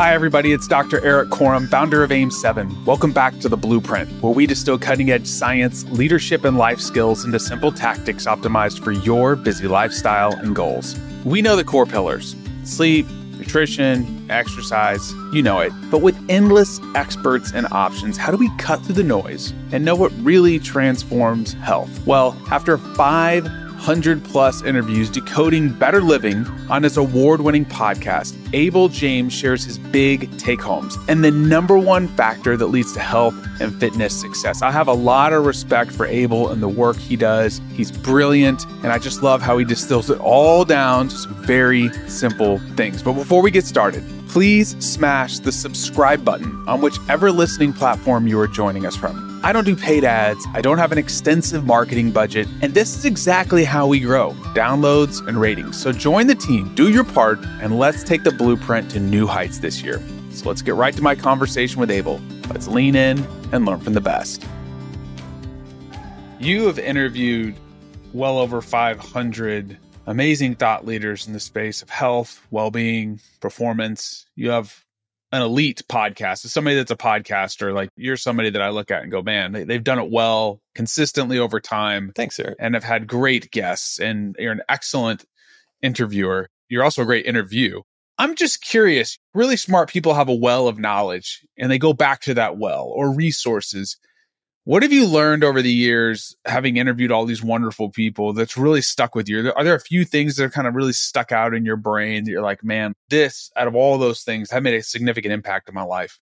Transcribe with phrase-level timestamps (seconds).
[0.00, 0.52] Hi, everybody.
[0.54, 1.04] It's Dr.
[1.04, 2.86] Erik Korem, founder of AIM7.
[2.86, 7.26] Welcome back to The Blueprint, where we distill cutting edge science, leadership, and life skills
[7.26, 10.98] into simple tactics optimized for your busy lifestyle and goals.
[11.26, 12.34] We know the core pillars
[12.64, 15.72] sleep, nutrition, exercise, you know it.
[15.90, 19.96] But with endless experts and options, how do we cut through the noise and know
[19.96, 22.06] what really transforms health?
[22.06, 23.44] Well, after five
[23.80, 29.78] 100 plus interviews decoding better living on his award winning podcast, Abel James shares his
[29.78, 34.60] big take homes and the number one factor that leads to health and fitness success.
[34.60, 37.62] I have a lot of respect for Abel and the work he does.
[37.72, 41.90] He's brilliant, and I just love how he distills it all down to some very
[42.06, 43.02] simple things.
[43.02, 48.38] But before we get started, please smash the subscribe button on whichever listening platform you
[48.40, 49.29] are joining us from.
[49.42, 53.06] I don't do paid ads, I don't have an extensive marketing budget, and this is
[53.06, 55.80] exactly how we grow downloads and ratings.
[55.80, 59.60] So join the team, do your part, and let's take the blueprint to new heights
[59.60, 59.98] this year.
[60.32, 62.20] So let's get right to my conversation with Abel.
[62.50, 64.44] Let's lean in and learn from the best.
[66.38, 67.56] You have interviewed
[68.12, 74.26] well over 500 amazing thought leaders in the space of health, well being, performance.
[74.36, 74.84] You have
[75.32, 76.44] an elite podcast.
[76.44, 79.52] As somebody that's a podcaster, like you're somebody that I look at and go, man,
[79.52, 82.12] they, have done it well consistently over time.
[82.14, 82.54] Thanks, sir.
[82.58, 85.24] And have had great guests, and you're an excellent
[85.82, 86.48] interviewer.
[86.68, 87.80] You're also a great interview.
[88.20, 89.18] I'm just curious.
[89.32, 92.92] Really smart people have a well of knowledge and they go back to that well
[92.94, 93.96] or resources.
[94.70, 98.82] What have you learned over the years, having interviewed all these wonderful people, that's really
[98.82, 99.52] stuck with you?
[99.56, 102.22] Are there a few things that are kind of really stuck out in your brain
[102.22, 105.68] that you're like, man, this out of all those things have made a significant impact
[105.68, 106.20] in my life?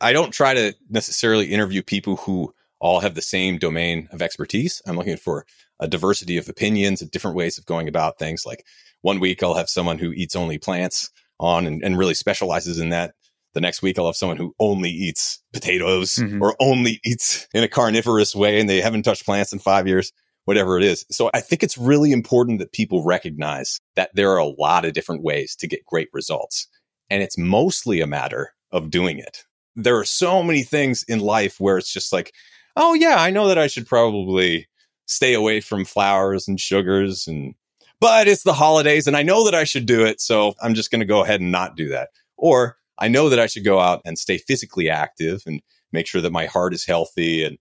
[0.00, 4.80] I don't try to necessarily interview people who all have the same domain of expertise.
[4.86, 5.44] I'm looking for
[5.78, 8.46] a diversity of opinions and different ways of going about things.
[8.46, 8.64] Like
[9.02, 12.88] one week, I'll have someone who eats only plants on and, and really specializes in
[12.88, 13.12] that.
[13.54, 16.42] The next week, I'll have someone who only eats potatoes mm-hmm.
[16.42, 20.12] or only eats in a carnivorous way and they haven't touched plants in five years,
[20.44, 21.06] whatever it is.
[21.10, 24.92] So I think it's really important that people recognize that there are a lot of
[24.92, 26.66] different ways to get great results.
[27.10, 29.44] And it's mostly a matter of doing it.
[29.76, 32.32] There are so many things in life where it's just like,
[32.76, 34.66] oh, yeah, I know that I should probably
[35.06, 37.54] stay away from flours and sugars and
[38.00, 40.20] but it's the holidays and I know that I should do it.
[40.20, 42.10] So I'm just going to go ahead and not do that.
[42.36, 45.60] Or I know that I should go out and stay physically active and
[45.92, 47.58] make sure that my heart is healthy and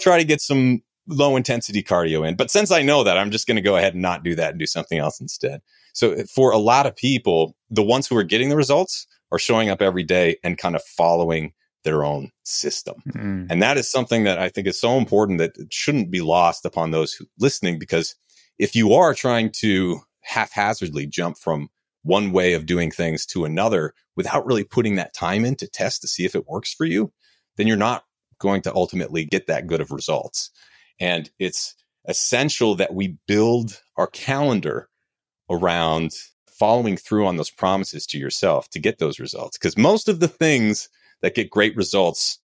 [0.00, 2.36] try to get some low intensity cardio in.
[2.36, 4.50] But since I know that, I'm just going to go ahead and not do that
[4.50, 5.60] and do something else instead.
[5.92, 9.38] So uh, for a lot of people, the ones who are getting the results are
[9.38, 11.52] showing up every day and kind of following
[11.84, 12.94] their own system.
[13.08, 13.48] Mm.
[13.50, 16.64] And that is something that I think is so important that it shouldn't be lost
[16.64, 18.14] upon those who listening because
[18.58, 21.68] if you are trying to haphazardly jump from
[22.02, 26.02] one way of doing things to another without really putting that time in to test
[26.02, 27.12] to see if it works for you,
[27.56, 28.04] then you're not
[28.38, 30.50] going to ultimately get that good of results.
[30.98, 31.74] And it's
[32.06, 34.88] essential that we build our calendar
[35.48, 36.12] around
[36.48, 39.56] following through on those promises to yourself to get those results.
[39.58, 40.88] Because most of the things
[41.20, 42.38] that get great results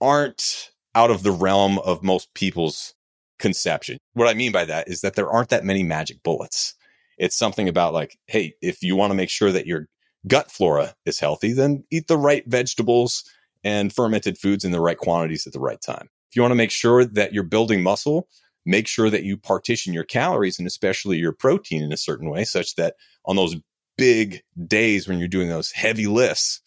[0.00, 2.94] aren't out of the realm of most people's
[3.38, 3.98] conception.
[4.12, 6.74] What I mean by that is that there aren't that many magic bullets.
[7.18, 9.88] It's something about like, hey, if you want to make sure that your
[10.26, 13.24] gut flora is healthy, then eat the right vegetables
[13.62, 16.08] and fermented foods in the right quantities at the right time.
[16.30, 18.28] If you want to make sure that you're building muscle,
[18.66, 22.44] make sure that you partition your calories and especially your protein in a certain way,
[22.44, 22.94] such that
[23.24, 23.56] on those
[23.96, 26.60] big days when you're doing those heavy lifts,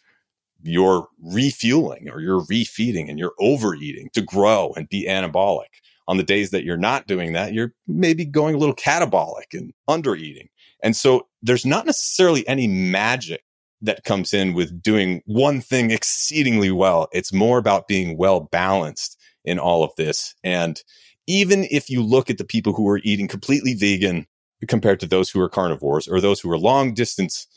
[0.63, 6.23] you're refueling or you're refeeding and you're overeating to grow and be anabolic on the
[6.23, 10.49] days that you're not doing that, you're maybe going a little catabolic and under eating.
[10.81, 13.41] And so there's not necessarily any magic
[13.81, 17.07] that comes in with doing one thing exceedingly well.
[17.11, 20.33] It's more about being well balanced in all of this.
[20.43, 20.81] And
[21.27, 24.25] even if you look at the people who are eating completely vegan
[24.67, 27.47] compared to those who are carnivores or those who are long distance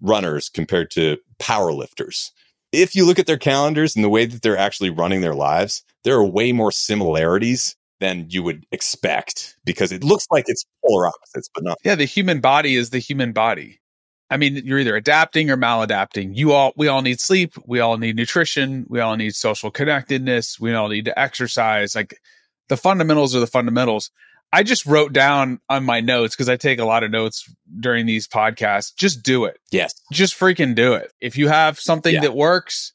[0.00, 2.32] runners compared to power lifters,
[2.72, 5.82] if you look at their calendars and the way that they're actually running their lives,
[6.04, 11.08] there are way more similarities than you would expect because it looks like it's polar
[11.08, 11.78] opposites, but not.
[11.84, 13.80] Yeah, the human body is the human body.
[14.30, 16.36] I mean, you're either adapting or maladapting.
[16.36, 17.54] You all, we all need sleep.
[17.66, 18.86] We all need nutrition.
[18.88, 20.60] We all need social connectedness.
[20.60, 21.94] We all need to exercise.
[21.94, 22.20] Like
[22.68, 24.10] the fundamentals are the fundamentals.
[24.52, 28.06] I just wrote down on my notes because I take a lot of notes during
[28.06, 28.94] these podcasts.
[28.94, 29.58] Just do it.
[29.70, 29.94] Yes.
[30.12, 31.12] Just freaking do it.
[31.20, 32.20] If you have something yeah.
[32.20, 32.92] that works,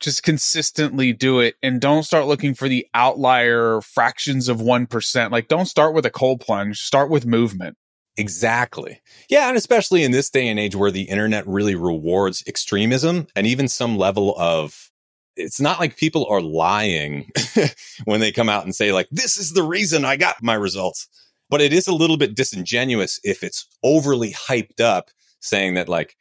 [0.00, 5.30] just consistently do it and don't start looking for the outlier fractions of 1%.
[5.30, 7.76] Like don't start with a cold plunge, start with movement.
[8.16, 9.00] Exactly.
[9.28, 9.48] Yeah.
[9.48, 13.66] And especially in this day and age where the internet really rewards extremism and even
[13.66, 14.90] some level of
[15.36, 17.28] it's not like people are lying
[18.04, 21.08] when they come out and say like this is the reason I got my results.
[21.50, 26.16] But it is a little bit disingenuous if it's overly hyped up saying that like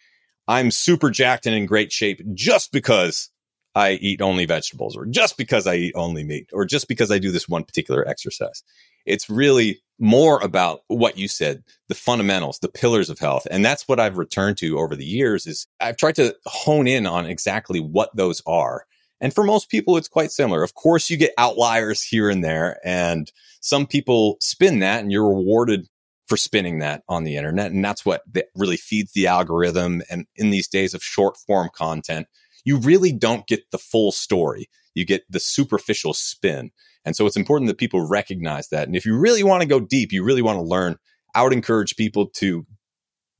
[0.48, 3.30] I'm super jacked and in great shape just because
[3.76, 7.20] I eat only vegetables or just because I eat only meat or just because I
[7.20, 8.64] do this one particular exercise.
[9.06, 13.48] It's really more about what you said, the fundamentals, the pillars of health.
[13.50, 17.06] And that's what I've returned to over the years is I've tried to hone in
[17.06, 18.86] on exactly what those are
[19.24, 20.64] and for most people, it's quite similar.
[20.64, 23.32] Of course, you get outliers here and there, and
[23.62, 25.88] some people spin that, and you're rewarded
[26.28, 27.72] for spinning that on the internet.
[27.72, 28.24] And that's what
[28.54, 30.02] really feeds the algorithm.
[30.10, 32.28] And in these days of short form content,
[32.64, 34.70] you really don't get the full story.
[34.94, 36.72] You get the superficial spin.
[37.06, 38.88] And so it's important that people recognize that.
[38.88, 40.98] And if you really want to go deep, you really want to learn,
[41.36, 42.66] I would encourage people to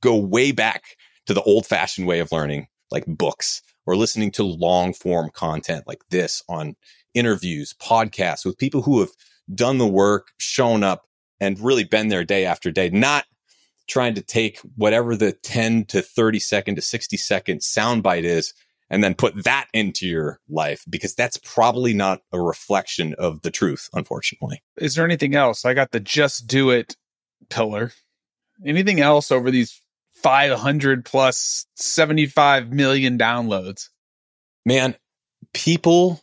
[0.02, 0.82] go way back
[1.26, 5.84] to the old fashioned way of learning, like books or listening to long form content
[5.86, 6.76] like this on
[7.14, 9.10] interviews, podcasts with people who have
[9.54, 11.04] done the work, shown up
[11.40, 13.24] and really been there day after day, not
[13.86, 18.54] trying to take whatever the 10 to 30 second to 60 second soundbite is
[18.94, 23.50] and then put that into your life because that's probably not a reflection of the
[23.50, 24.62] truth, unfortunately.
[24.76, 25.64] Is there anything else?
[25.64, 26.96] I got the just do it
[27.50, 27.90] pillar.
[28.64, 29.82] Anything else over these
[30.22, 33.88] 500 plus 75 million downloads.
[34.64, 34.94] Man,
[35.52, 36.22] people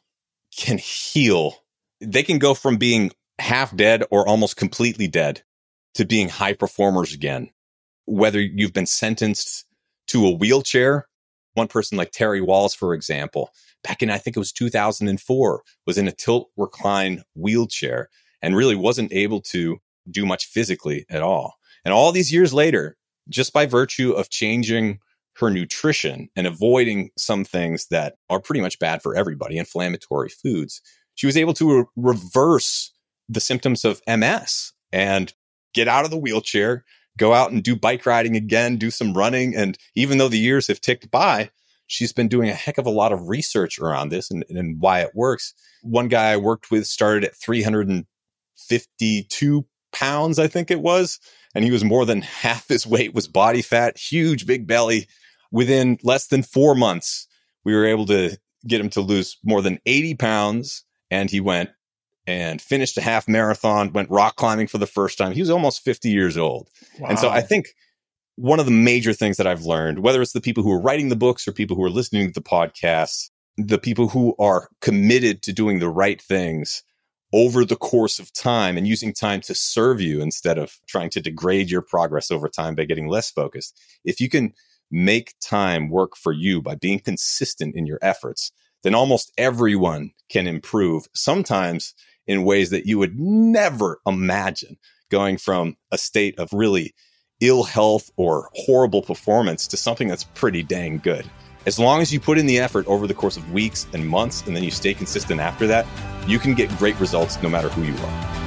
[0.55, 1.57] can heal.
[1.99, 5.43] They can go from being half dead or almost completely dead
[5.95, 7.49] to being high performers again.
[8.05, 9.65] Whether you've been sentenced
[10.07, 11.09] to a wheelchair,
[11.53, 13.51] one person like Terry Wahls, for example,
[13.83, 18.09] back in, I think it was 2004, was in a tilt recline wheelchair
[18.41, 21.55] and really wasn't able to do much physically at all.
[21.85, 22.97] And all these years later,
[23.29, 24.99] just by virtue of changing
[25.37, 30.81] her nutrition and avoiding some things that are pretty much bad for everybody, inflammatory foods,
[31.15, 32.91] she was able to re- reverse
[33.29, 35.33] the symptoms of MS and
[35.73, 36.83] get out of the wheelchair,
[37.21, 39.55] go out and do bike riding again, do some running.
[39.55, 41.51] And even though the years have ticked by,
[41.87, 45.01] she's been doing a heck of a lot of research around this and, and why
[45.01, 45.53] it works.
[45.83, 51.19] One guy I worked with started at 352 pounds, I think it was
[51.53, 55.07] and he was more than half his weight was body fat, huge big belly.
[55.51, 57.27] Within less than four months,
[57.65, 60.85] we were able to get him to lose more than 80 pounds.
[61.09, 61.71] And he went
[62.27, 65.31] and finished a half marathon, went rock climbing for the first time.
[65.31, 66.69] He was almost 50 years old.
[66.99, 67.09] Wow.
[67.09, 67.69] And so I think
[68.35, 71.09] one of the major things that I've learned, whether it's the people who are writing
[71.09, 75.41] the books or people who are listening to the podcasts, the people who are committed
[75.43, 76.83] to doing the right things
[77.33, 81.21] over the course of time and using time to serve you instead of trying to
[81.21, 83.79] degrade your progress over time by getting less focused.
[84.03, 84.53] If you can
[84.89, 88.51] make time work for you by being consistent in your efforts,
[88.83, 91.93] then almost everyone can improve, sometimes
[92.27, 94.77] in ways that you would never imagine
[95.09, 96.93] going from a state of really
[97.41, 101.29] ill health or horrible performance to something that's pretty dang good.
[101.65, 104.45] As long as you put in the effort over the course of weeks and months,
[104.47, 105.85] and then you stay consistent after that,
[106.27, 108.40] you can get great results no matter who you are.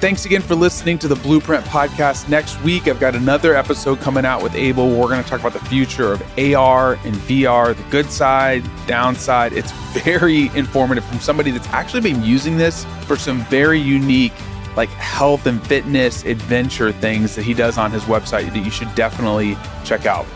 [0.00, 2.28] Thanks again for listening to the Blueprint Podcast.
[2.28, 4.90] Next week, I've got another episode coming out with Abel.
[4.90, 9.54] We're going to talk about the future of AR and VR, the good side, downside.
[9.54, 9.72] It's
[10.04, 14.34] very informative from somebody that's actually been using this for some very unique
[14.76, 18.94] like health and fitness adventure things that he does on his website that you should
[18.94, 20.26] definitely check out.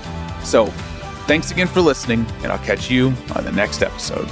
[0.44, 0.66] So,
[1.26, 4.28] thanks again for listening, and I'll catch you on the next episode.